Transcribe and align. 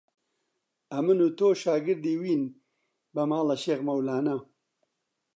ئەمن 0.93 1.19
و 1.25 1.29
تۆ 1.37 1.47
شاگردی 1.63 2.15
وین 2.21 2.43
بە 3.13 3.23
ماڵە 3.29 3.55
شێخ 3.63 3.79
مەولانە 3.87 4.37